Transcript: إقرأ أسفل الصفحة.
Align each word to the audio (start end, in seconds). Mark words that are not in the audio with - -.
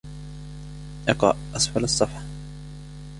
إقرأ 1.09 1.37
أسفل 1.55 1.83
الصفحة. 1.83 2.21